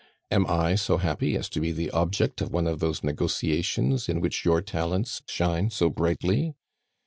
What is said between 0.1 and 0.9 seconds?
Am I